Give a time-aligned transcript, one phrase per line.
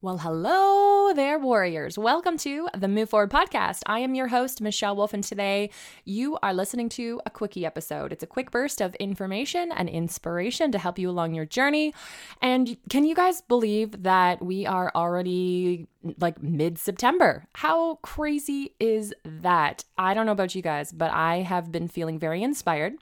[0.00, 1.98] Well, hello there, warriors.
[1.98, 3.80] Welcome to the Move Forward podcast.
[3.86, 5.70] I am your host, Michelle Wolf, and today
[6.04, 8.12] you are listening to a quickie episode.
[8.12, 11.94] It's a quick burst of information and inspiration to help you along your journey.
[12.40, 15.88] And can you guys believe that we are already
[16.20, 17.48] like mid September?
[17.54, 19.84] How crazy is that?
[19.98, 22.94] I don't know about you guys, but I have been feeling very inspired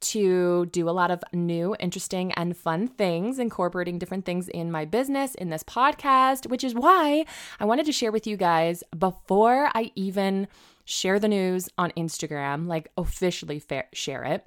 [0.00, 4.84] to do a lot of new, interesting, and fun things, incorporating different things in my
[4.84, 7.24] business, in this podcast, which is why
[7.60, 10.48] I wanted to share with you guys before I even
[10.84, 14.46] share the news on Instagram, like officially share it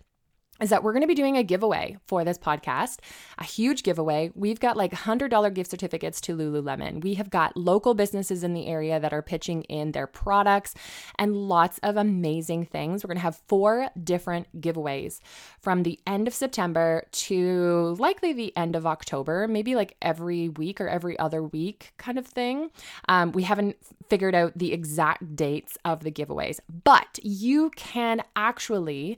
[0.62, 3.00] is that we're going to be doing a giveaway for this podcast,
[3.38, 4.32] a huge giveaway.
[4.36, 7.02] We've got like $100 gift certificates to Lululemon.
[7.02, 10.74] We have got local businesses in the area that are pitching in their products
[11.18, 13.04] and lots of amazing things.
[13.04, 15.20] We're going to have four different giveaways
[15.60, 20.82] from the end of September to likely the end of October, maybe like every week
[20.82, 22.70] or every other week kind of thing.
[23.08, 23.78] Um, we haven't
[24.10, 29.18] figured out the exact dates of the giveaways, but you can actually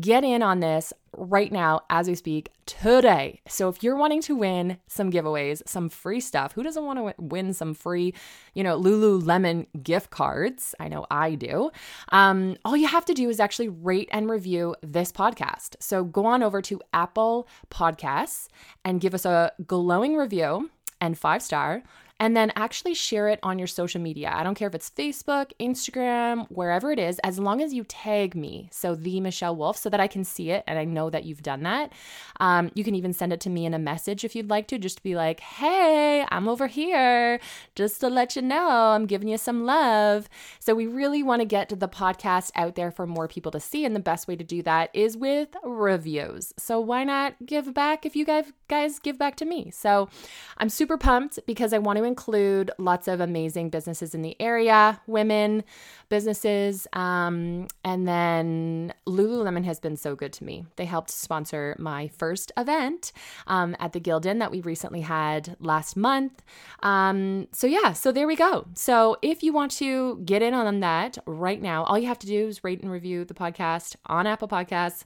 [0.00, 3.40] get in on this this right now as we speak today.
[3.46, 7.14] So if you're wanting to win some giveaways, some free stuff, who doesn't want to
[7.22, 8.14] win some free,
[8.54, 10.74] you know, Lululemon gift cards?
[10.80, 11.70] I know I do.
[12.12, 15.76] Um, all you have to do is actually rate and review this podcast.
[15.80, 18.48] So go on over to Apple Podcasts
[18.82, 20.70] and give us a glowing review
[21.00, 21.82] and five star
[22.20, 24.30] and then actually share it on your social media.
[24.32, 28.34] I don't care if it's Facebook, Instagram, wherever it is, as long as you tag
[28.34, 31.24] me, so the Michelle Wolf, so that I can see it and I know that
[31.24, 31.92] you've done that.
[32.38, 34.78] Um, you can even send it to me in a message if you'd like to,
[34.78, 37.40] just to be like, hey, I'm over here,
[37.74, 40.28] just to let you know I'm giving you some love.
[40.58, 43.86] So we really want to get the podcast out there for more people to see,
[43.86, 46.52] and the best way to do that is with reviews.
[46.58, 49.70] So why not give back if you guys guys give back to me?
[49.70, 50.08] So
[50.56, 55.00] I'm super pumped because I want to include lots of amazing businesses in the area,
[55.06, 55.64] women
[56.08, 56.86] businesses.
[56.92, 60.64] Um, and then Lululemon has been so good to me.
[60.76, 63.12] They helped sponsor my first event
[63.46, 66.42] um, at the Gildan that we recently had last month.
[66.82, 68.66] Um, so, yeah, so there we go.
[68.74, 72.26] So, if you want to get in on that right now, all you have to
[72.26, 75.04] do is rate and review the podcast on Apple Podcasts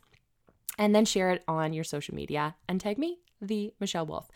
[0.79, 4.29] and then share it on your social media and tag me the Michelle Wolf.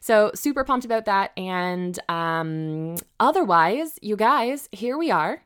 [0.00, 1.32] So super pumped about that.
[1.36, 5.42] And um, otherwise, you guys, here we are.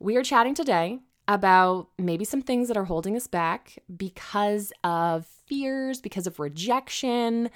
[0.00, 5.26] We are chatting today about maybe some things that are holding us back because of
[5.46, 7.50] fears, because of rejection.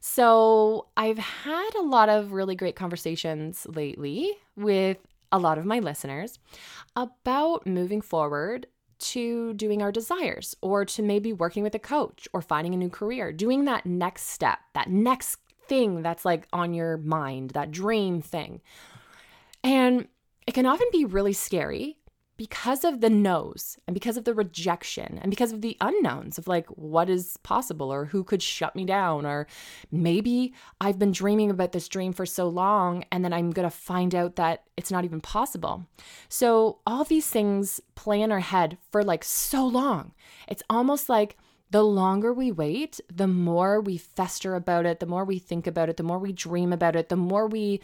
[0.00, 4.98] So I've had a lot of really great conversations lately with
[5.32, 6.38] a lot of my listeners
[6.96, 8.66] about moving forward
[8.98, 12.90] to doing our desires or to maybe working with a coach or finding a new
[12.90, 18.22] career, doing that next step, that next thing that's like on your mind, that dream
[18.22, 18.60] thing.
[19.62, 20.08] And
[20.46, 21.97] it can often be really scary
[22.38, 26.46] because of the no's and because of the rejection and because of the unknowns of
[26.46, 29.46] like what is possible or who could shut me down or
[29.90, 33.76] maybe I've been dreaming about this dream for so long and then I'm going to
[33.76, 35.84] find out that it's not even possible.
[36.28, 40.12] So all these things play in our head for like so long.
[40.46, 41.36] It's almost like
[41.72, 45.88] the longer we wait, the more we fester about it, the more we think about
[45.88, 47.80] it, the more we dream about it, the more we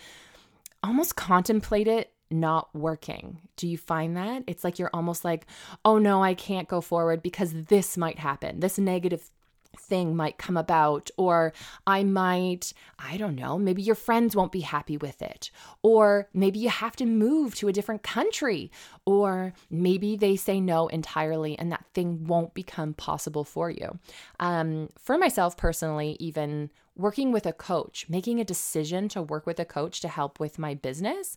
[0.84, 3.40] almost contemplate it not working.
[3.56, 4.44] Do you find that?
[4.46, 5.46] It's like you're almost like,
[5.84, 8.60] oh no, I can't go forward because this might happen.
[8.60, 9.30] This negative
[9.78, 11.52] thing might come about, or
[11.86, 15.50] I might, I don't know, maybe your friends won't be happy with it,
[15.82, 18.70] or maybe you have to move to a different country,
[19.04, 23.98] or maybe they say no entirely and that thing won't become possible for you.
[24.40, 29.58] Um, for myself personally, even working with a coach, making a decision to work with
[29.58, 31.36] a coach to help with my business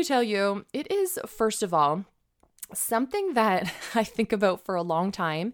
[0.00, 2.04] me tell you, it is, first of all,
[2.72, 5.52] something that I think about for a long time.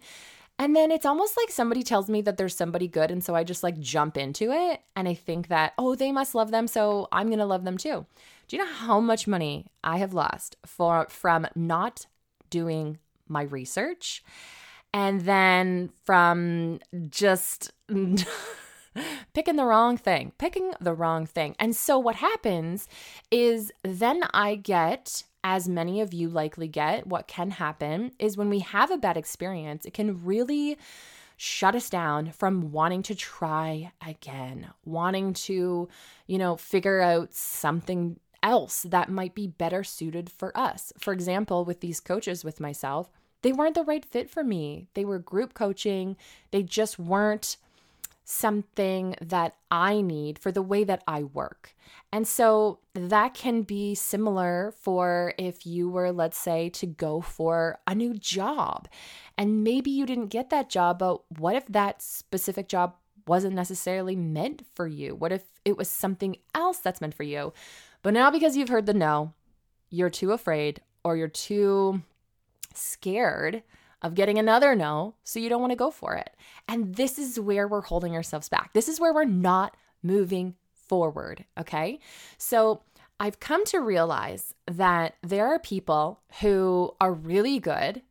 [0.58, 3.10] And then it's almost like somebody tells me that there's somebody good.
[3.10, 4.80] And so I just like jump into it.
[4.94, 6.66] And I think that, oh, they must love them.
[6.66, 8.06] So I'm going to love them too.
[8.48, 12.06] Do you know how much money I have lost for, from not
[12.48, 12.98] doing
[13.28, 14.22] my research?
[14.94, 16.78] And then from
[17.10, 17.72] just.
[19.34, 21.54] picking the wrong thing, picking the wrong thing.
[21.58, 22.88] And so what happens
[23.30, 28.50] is then I get as many of you likely get, what can happen is when
[28.50, 30.76] we have a bad experience, it can really
[31.36, 35.88] shut us down from wanting to try again, wanting to,
[36.26, 40.92] you know, figure out something else that might be better suited for us.
[40.98, 43.10] For example, with these coaches with myself,
[43.42, 44.88] they weren't the right fit for me.
[44.94, 46.16] They were group coaching,
[46.50, 47.56] they just weren't
[48.28, 51.76] something that I need for the way that I work.
[52.12, 57.78] And so that can be similar for if you were, let's say, to go for
[57.86, 58.88] a new job.
[59.38, 62.96] And maybe you didn't get that job, but what if that specific job
[63.28, 65.14] wasn't necessarily meant for you?
[65.14, 67.52] What if it was something else that's meant for you?
[68.02, 69.34] But now, because you've heard the no,
[69.88, 72.02] you're too afraid or you're too
[72.74, 73.62] scared
[74.06, 76.30] of getting another no, so you don't want to go for it.
[76.68, 78.72] And this is where we're holding ourselves back.
[78.72, 81.44] This is where we're not moving forward.
[81.58, 81.98] Okay.
[82.38, 82.82] So
[83.18, 88.02] I've come to realize that there are people who are really good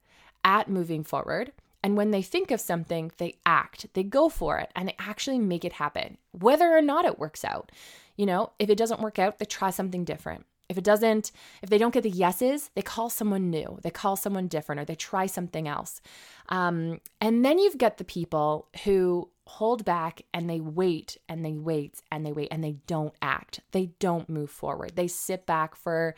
[0.44, 1.54] at moving forward.
[1.82, 5.40] And when they think of something, they act, they go for it, and they actually
[5.40, 7.72] make it happen, whether or not it works out.
[8.18, 10.46] You know, if it doesn't work out, they try something different.
[10.68, 11.32] If it doesn't,
[11.62, 14.86] if they don't get the yeses, they call someone new, they call someone different, or
[14.86, 16.02] they try something else.
[16.50, 21.54] Um, and then you've got the people who hold back and they wait and they
[21.54, 23.60] wait and they wait and they don't act.
[23.72, 24.96] They don't move forward.
[24.96, 26.16] They sit back for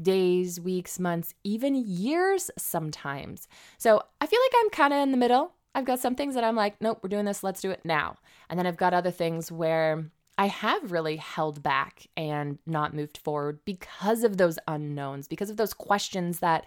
[0.00, 3.48] days, weeks, months, even years sometimes.
[3.78, 5.52] So I feel like I'm kind of in the middle.
[5.74, 8.16] I've got some things that I'm like, nope, we're doing this, let's do it now.
[8.48, 10.10] And then I've got other things where
[10.40, 15.58] I have really held back and not moved forward because of those unknowns, because of
[15.58, 16.64] those questions that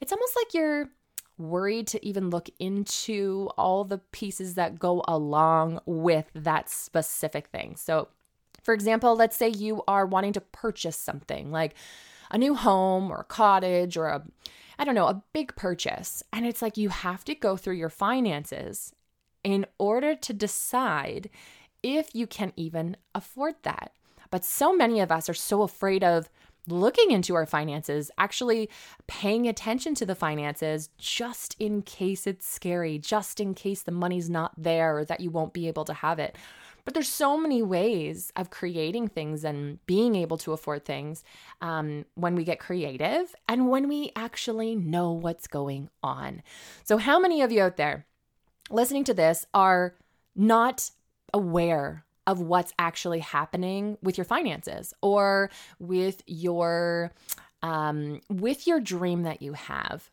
[0.00, 0.88] it's almost like you're
[1.38, 7.76] worried to even look into all the pieces that go along with that specific thing.
[7.76, 8.08] So,
[8.64, 11.76] for example, let's say you are wanting to purchase something like
[12.32, 14.24] a new home or a cottage or a
[14.80, 16.24] I don't know, a big purchase.
[16.32, 18.92] And it's like you have to go through your finances
[19.44, 21.30] in order to decide
[21.82, 23.92] if you can even afford that.
[24.30, 26.28] But so many of us are so afraid of
[26.68, 28.70] looking into our finances, actually
[29.06, 34.30] paying attention to the finances just in case it's scary, just in case the money's
[34.30, 36.36] not there or that you won't be able to have it.
[36.84, 41.22] But there's so many ways of creating things and being able to afford things
[41.60, 46.42] um, when we get creative and when we actually know what's going on.
[46.82, 48.06] So, how many of you out there
[48.68, 49.94] listening to this are
[50.34, 50.90] not
[51.32, 57.12] aware of what's actually happening with your finances or with your
[57.62, 60.10] um, with your dream that you have.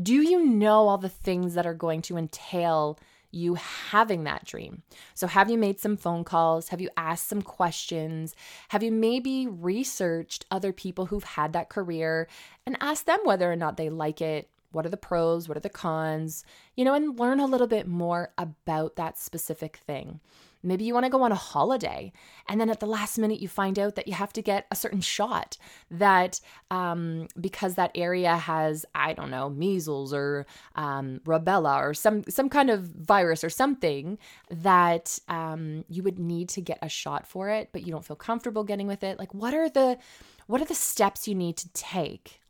[0.00, 2.98] Do you know all the things that are going to entail
[3.30, 4.82] you having that dream?
[5.14, 6.68] So have you made some phone calls?
[6.68, 8.34] Have you asked some questions?
[8.68, 12.28] Have you maybe researched other people who've had that career
[12.64, 14.48] and asked them whether or not they like it?
[14.70, 15.48] What are the pros?
[15.48, 16.44] What are the cons?
[16.76, 20.20] You know and learn a little bit more about that specific thing
[20.64, 22.12] Maybe you want to go on a holiday,
[22.48, 24.76] and then at the last minute you find out that you have to get a
[24.76, 25.56] certain shot
[25.90, 26.40] that
[26.70, 32.48] um, because that area has I don't know measles or um, rubella or some some
[32.48, 34.18] kind of virus or something
[34.50, 38.16] that um, you would need to get a shot for it, but you don't feel
[38.16, 39.18] comfortable getting with it.
[39.18, 39.98] Like what are the
[40.46, 42.40] what are the steps you need to take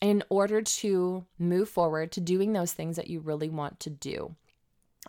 [0.00, 4.34] in order to move forward to doing those things that you really want to do?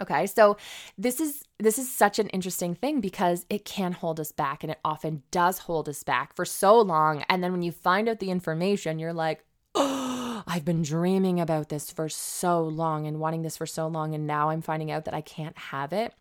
[0.01, 0.57] Okay, so
[0.97, 4.71] this is this is such an interesting thing because it can hold us back and
[4.71, 8.19] it often does hold us back for so long and then when you find out
[8.19, 13.42] the information you're like, "Oh, I've been dreaming about this for so long and wanting
[13.42, 16.13] this for so long and now I'm finding out that I can't have it."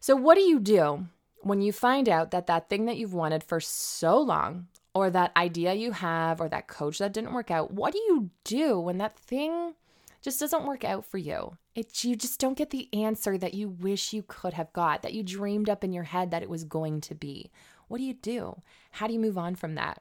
[0.00, 1.06] So what do you do
[1.42, 5.32] when you find out that that thing that you've wanted for so long or that
[5.36, 8.98] idea you have or that coach that didn't work out, what do you do when
[8.98, 9.74] that thing
[10.22, 11.56] just doesn't work out for you.
[11.74, 15.12] It you just don't get the answer that you wish you could have got, that
[15.12, 17.50] you dreamed up in your head that it was going to be.
[17.88, 18.62] What do you do?
[18.92, 20.00] How do you move on from that?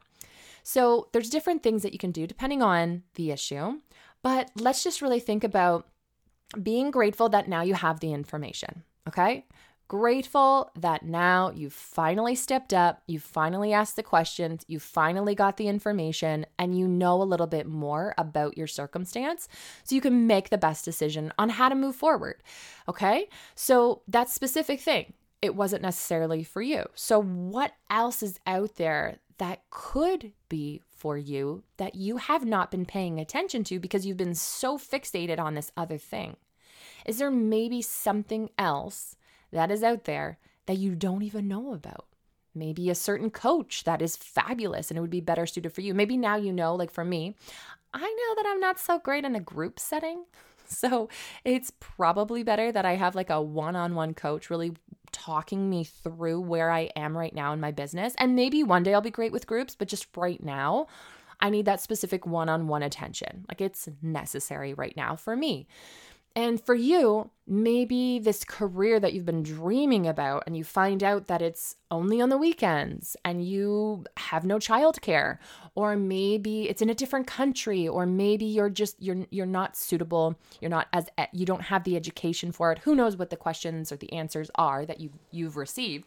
[0.63, 3.79] So, there's different things that you can do depending on the issue,
[4.21, 5.87] but let's just really think about
[6.61, 9.45] being grateful that now you have the information, okay?
[9.91, 15.57] Grateful that now you've finally stepped up, you've finally asked the questions, you finally got
[15.57, 19.49] the information, and you know a little bit more about your circumstance
[19.83, 22.41] so you can make the best decision on how to move forward.
[22.87, 23.27] Okay?
[23.53, 26.85] So, that specific thing, it wasn't necessarily for you.
[26.95, 32.71] So, what else is out there that could be for you that you have not
[32.71, 36.37] been paying attention to because you've been so fixated on this other thing?
[37.05, 39.17] Is there maybe something else
[39.51, 42.05] that is out there that you don't even know about.
[42.53, 45.93] Maybe a certain coach that is fabulous and it would be better suited for you.
[45.93, 47.35] Maybe now you know, like for me,
[47.93, 50.25] I know that I'm not so great in a group setting.
[50.67, 51.09] So
[51.43, 54.71] it's probably better that I have like a one on one coach really
[55.11, 58.15] talking me through where I am right now in my business.
[58.17, 60.87] And maybe one day I'll be great with groups, but just right now,
[61.41, 63.45] I need that specific one on one attention.
[63.49, 65.67] Like it's necessary right now for me.
[66.35, 71.27] And for you, maybe this career that you've been dreaming about and you find out
[71.27, 75.37] that it's only on the weekends and you have no childcare
[75.75, 80.37] or maybe it's in a different country or maybe you're just you're you're not suitable,
[80.61, 82.79] you're not as you don't have the education for it.
[82.79, 86.05] Who knows what the questions or the answers are that you you've received.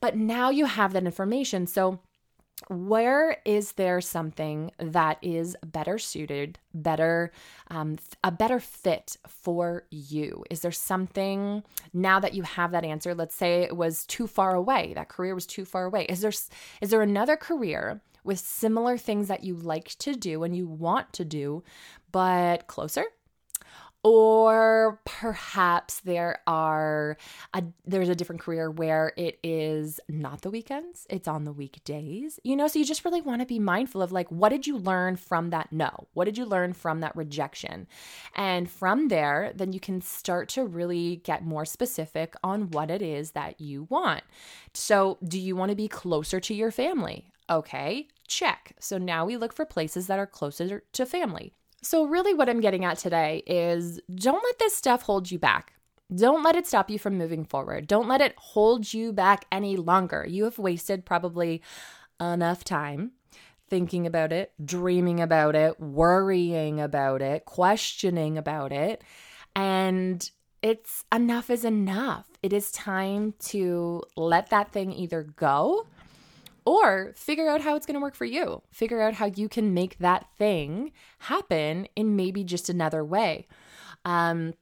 [0.00, 1.66] But now you have that information.
[1.66, 2.00] So
[2.68, 7.32] where is there something that is better suited better
[7.68, 10.44] um, a better fit for you?
[10.50, 14.54] Is there something now that you have that answer let's say it was too far
[14.54, 16.32] away that career was too far away is there
[16.80, 21.12] is there another career with similar things that you like to do and you want
[21.12, 21.62] to do
[22.12, 23.04] but closer
[24.04, 27.16] or perhaps there are
[27.54, 32.38] a, there's a different career where it is not the weekends it's on the weekdays
[32.44, 32.68] you know?
[32.68, 35.50] So you just really want to be mindful of like what did you learn from
[35.50, 36.06] that no?
[36.12, 37.86] What did you learn from that rejection?
[38.34, 43.00] And from there then you can start to really get more specific on what it
[43.00, 44.22] is that you want.
[44.74, 47.32] So do you want to be closer to your family?
[47.48, 48.72] Okay check.
[48.80, 51.52] So now we look for places that are closer to family
[51.84, 55.74] so, really, what I'm getting at today is don't let this stuff hold you back.
[56.14, 57.86] Don't let it stop you from moving forward.
[57.86, 60.26] Don't let it hold you back any longer.
[60.26, 61.62] You have wasted probably
[62.20, 63.12] enough time
[63.68, 69.02] thinking about it, dreaming about it, worrying about it, questioning about it.
[69.54, 70.30] And
[70.62, 72.26] it's enough is enough.
[72.42, 75.86] It is time to let that thing either go
[76.64, 78.62] or figure out how it's going to work for you.
[78.70, 83.46] Figure out how you can make that thing happen in maybe just another way.
[84.04, 84.54] Um,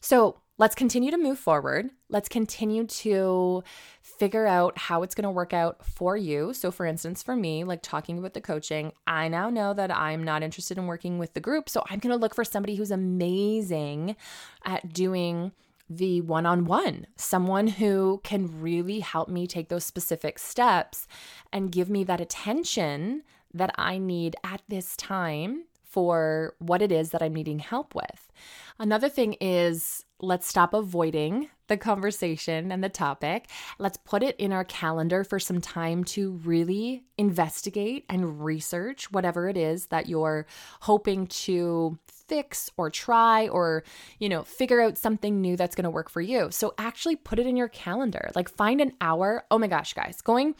[0.00, 1.90] so let's continue to move forward.
[2.08, 3.62] Let's continue to
[4.00, 6.54] figure out how it's going to work out for you.
[6.54, 10.24] So, for instance, for me, like talking about the coaching, I now know that I'm
[10.24, 11.68] not interested in working with the group.
[11.68, 14.16] So, I'm going to look for somebody who's amazing
[14.64, 15.52] at doing
[15.88, 21.06] the one on one, someone who can really help me take those specific steps
[21.52, 23.22] and give me that attention
[23.54, 28.30] that I need at this time for what it is that I'm needing help with.
[28.78, 33.48] Another thing is let's stop avoiding the conversation and the topic.
[33.78, 39.48] Let's put it in our calendar for some time to really investigate and research whatever
[39.48, 40.46] it is that you're
[40.80, 41.98] hoping to
[42.28, 43.84] fix or try or,
[44.18, 46.48] you know, figure out something new that's going to work for you.
[46.50, 48.30] So actually put it in your calendar.
[48.34, 49.44] Like find an hour.
[49.50, 50.54] Oh my gosh, guys, going,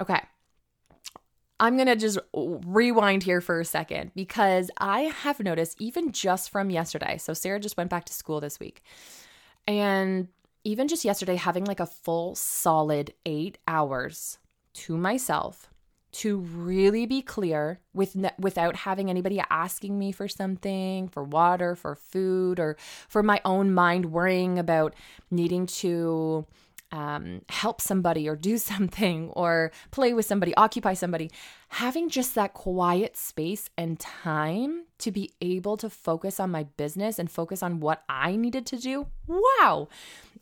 [0.00, 0.20] okay.
[1.60, 6.50] I'm going to just rewind here for a second because I have noticed, even just
[6.50, 7.18] from yesterday.
[7.18, 8.82] So, Sarah just went back to school this week.
[9.68, 10.26] And
[10.64, 14.38] even just yesterday, having like a full solid eight hours
[14.74, 15.71] to myself
[16.12, 21.94] to really be clear with without having anybody asking me for something for water for
[21.94, 22.76] food or
[23.08, 24.94] for my own mind worrying about
[25.30, 26.46] needing to
[26.90, 31.30] um, help somebody or do something or play with somebody occupy somebody.
[31.68, 37.18] Having just that quiet space and time to be able to focus on my business
[37.18, 39.88] and focus on what i needed to do wow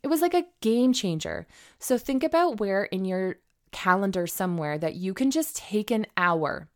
[0.02, 1.46] it was like a game changer.
[1.78, 3.36] So think about where in your
[3.72, 6.68] calendar somewhere that you can just take an hour,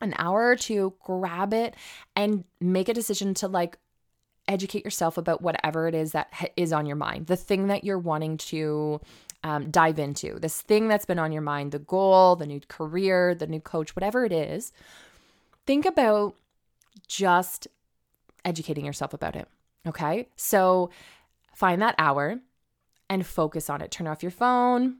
[0.00, 1.74] an hour or two, grab it
[2.16, 3.78] and make a decision to like
[4.48, 7.98] educate yourself about whatever it is that is on your mind, the thing that you're
[7.98, 9.00] wanting to
[9.44, 13.34] um, dive into, this thing that's been on your mind, the goal, the new career,
[13.34, 14.72] the new coach, whatever it is.
[15.66, 16.34] Think about
[17.06, 17.68] just
[18.44, 19.48] educating yourself about it.
[19.86, 20.28] Okay.
[20.36, 20.90] So
[21.54, 22.40] find that hour
[23.08, 23.90] and focus on it.
[23.90, 24.96] Turn off your phone,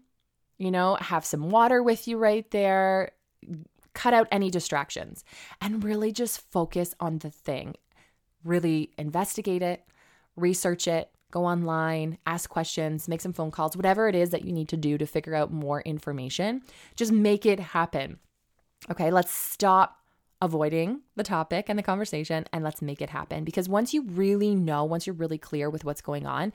[0.61, 3.13] you know, have some water with you right there,
[3.95, 5.25] cut out any distractions,
[5.61, 7.75] and really just focus on the thing.
[8.45, 9.83] Really investigate it,
[10.37, 14.53] research it, go online, ask questions, make some phone calls, whatever it is that you
[14.53, 16.61] need to do to figure out more information.
[16.95, 18.19] Just make it happen.
[18.91, 19.97] Okay, let's stop
[20.43, 23.45] avoiding the topic and the conversation and let's make it happen.
[23.45, 26.53] Because once you really know, once you're really clear with what's going on,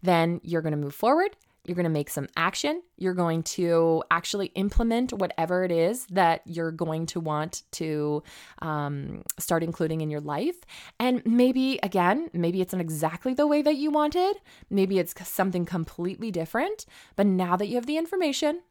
[0.00, 1.36] then you're going to move forward
[1.68, 2.82] you're going to make some action.
[2.96, 8.22] You're going to actually implement whatever it is that you're going to want to
[8.60, 10.56] um, start including in your life.
[10.98, 14.36] And maybe, again, maybe it's not exactly the way that you wanted.
[14.70, 16.86] Maybe it's something completely different.
[17.16, 18.62] But now that you have the information,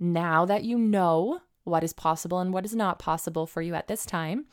[0.00, 3.88] now that you know what is possible and what is not possible for you at
[3.88, 4.46] this time,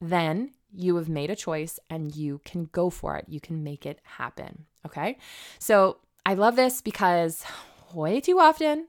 [0.00, 3.26] then you have made a choice and you can go for it.
[3.28, 4.66] You can make it happen.
[4.86, 5.18] Okay.
[5.58, 7.42] So I love this because
[7.94, 8.88] way too often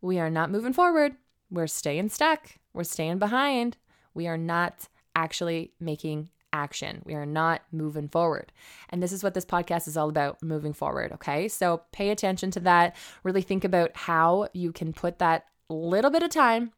[0.00, 1.14] we are not moving forward.
[1.48, 2.50] We're staying stuck.
[2.72, 3.76] We're staying behind.
[4.12, 7.02] We are not actually making action.
[7.06, 8.50] We are not moving forward.
[8.88, 11.12] And this is what this podcast is all about moving forward.
[11.12, 11.46] Okay.
[11.46, 12.96] So pay attention to that.
[13.22, 16.72] Really think about how you can put that little bit of time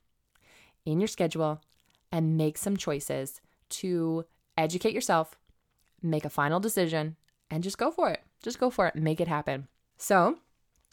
[0.85, 1.63] in your schedule
[2.13, 3.41] and make some choices
[3.71, 4.27] to
[4.59, 5.39] educate yourself,
[6.03, 7.17] make a final decision,
[7.51, 8.21] and just go for it.
[8.43, 8.95] Just go for it.
[8.95, 9.69] Make it happen.
[10.03, 10.39] So,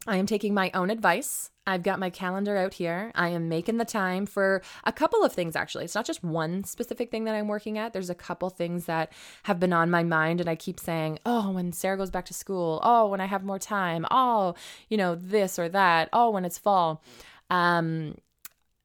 [0.06, 1.50] I am taking my own advice.
[1.66, 3.12] I've got my calendar out here.
[3.16, 5.86] I am making the time for a couple of things, actually.
[5.86, 7.92] It's not just one specific thing that I'm working at.
[7.92, 9.12] There's a couple things that
[9.44, 12.36] have been on my mind, and I keep saying, oh, when Sarah goes back to
[12.36, 14.54] school, oh, when I have more time, oh,
[14.90, 17.04] you know, this or that, oh, when it's fall.
[17.50, 18.16] Um,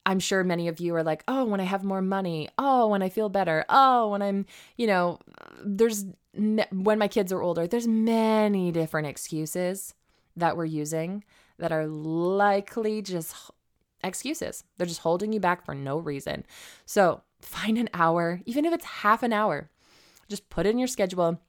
[0.07, 3.03] I'm sure many of you are like, oh, when I have more money, oh, when
[3.03, 5.19] I feel better, oh, when I'm, you know,
[5.63, 6.03] there's
[6.33, 9.93] when my kids are older, there's many different excuses
[10.35, 11.23] that we're using
[11.57, 13.35] that are likely just
[14.03, 14.63] excuses.
[14.77, 16.45] They're just holding you back for no reason.
[16.85, 19.69] So find an hour, even if it's half an hour,
[20.27, 21.39] just put it in your schedule.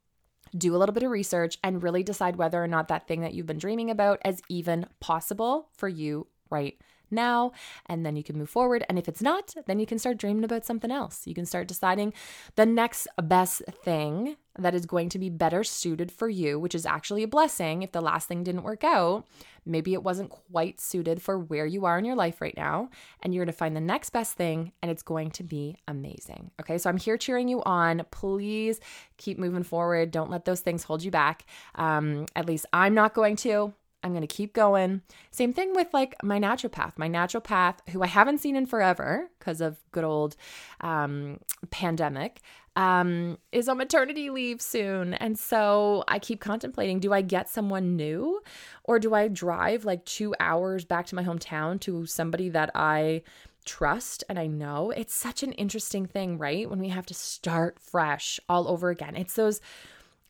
[0.57, 3.35] Do a little bit of research and really decide whether or not that thing that
[3.35, 7.53] you've been dreaming about is even possible for you right now
[7.87, 8.85] and then you can move forward.
[8.89, 11.27] And if it's not then you can start dreaming about something else.
[11.27, 12.13] You can start deciding
[12.57, 16.87] the next best thing that is going to be better suited for you which is
[16.87, 17.83] actually a blessing.
[17.83, 19.27] If the last thing didn't work out
[19.67, 22.89] maybe it wasn't quite suited for where you are in your life right now
[23.23, 26.51] and you're going to find the next best thing and it's going to be amazing.
[26.61, 28.03] Okay so i'm here cheering you on.
[28.11, 28.81] Please
[29.17, 30.11] keep moving forward.
[30.11, 31.45] Don't let those things hold you back.
[31.75, 33.75] Um, at least i'm not going to
[34.07, 35.03] I'm going to keep going.
[35.33, 36.93] Same thing with like my naturopath.
[36.97, 40.37] My naturopath, who I haven't seen in forever because of good old
[40.81, 42.41] um, pandemic,
[42.77, 45.15] um, is on maternity leave soon.
[45.15, 48.41] And so I keep contemplating do I get someone new
[48.85, 53.23] or do I drive like two hours back to my hometown to somebody that I
[53.65, 54.93] trust and I know?
[54.93, 56.71] It's such an interesting thing, right?
[56.71, 59.17] When we have to start fresh all over again.
[59.17, 59.61] It's those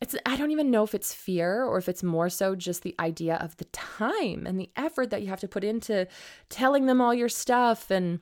[0.01, 2.95] it's I don't even know if it's fear or if it's more so just the
[3.01, 6.07] idea of the time and the effort that you have to put into
[6.49, 8.21] telling them all your stuff and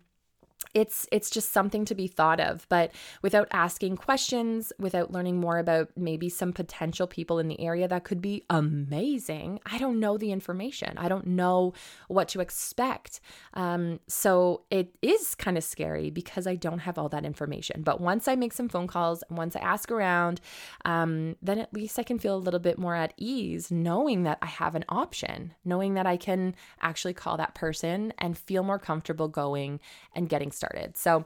[0.74, 5.58] it's it's just something to be thought of but without asking questions without learning more
[5.58, 9.60] about maybe some potential people in the area that could be amazing.
[9.66, 10.96] I don't know the information.
[10.98, 11.72] I don't know
[12.08, 13.20] what to expect.
[13.54, 17.82] Um, so it is kind of scary because i don't have all that information.
[17.82, 20.40] But once i make some phone calls and once i ask around
[20.84, 24.38] um, then at least i can feel a little bit more at ease knowing that
[24.42, 28.78] i have an option knowing that i can actually call that person and feel more
[28.78, 29.80] comfortable going
[30.14, 30.96] and getting started.
[30.96, 31.24] So,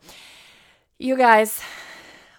[0.98, 1.60] you guys,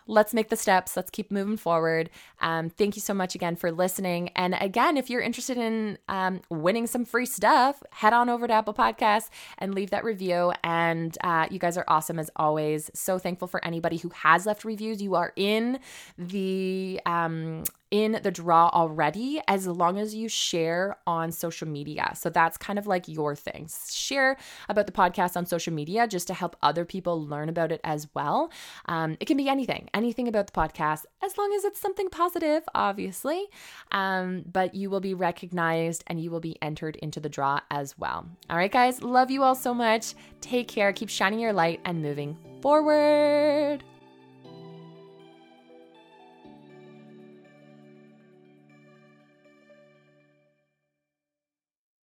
[0.09, 0.97] let's make the steps.
[0.97, 2.09] Let's keep moving forward.
[2.41, 4.29] Um, thank you so much again for listening.
[4.35, 8.53] And again, if you're interested in um, winning some free stuff, head on over to
[8.53, 10.51] Apple Podcasts and leave that review.
[10.63, 12.89] And uh, you guys are awesome as always.
[12.93, 15.01] So thankful for anybody who has left reviews.
[15.01, 15.79] You are in
[16.17, 22.11] the um, in the draw already as long as you share on social media.
[22.15, 23.67] So that's kind of like your thing.
[23.89, 27.81] Share about the podcast on social media just to help other people learn about it
[27.83, 28.51] as well.
[28.85, 32.63] Um, it can be anything, anything about the podcast, as long as it's something positive,
[32.75, 33.47] obviously.
[33.91, 37.97] Um, but you will be recognized and you will be entered into the draw as
[37.97, 38.25] well.
[38.49, 40.13] All right, guys, love you all so much.
[40.41, 43.83] Take care, keep shining your light and moving forward.